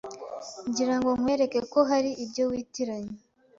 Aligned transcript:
ngira 0.69 0.93
ngo 0.99 1.09
nkwereke 1.19 1.59
ko 1.71 1.79
hari 1.89 2.11
ibyo 2.23 2.43
witiranya 2.51 3.15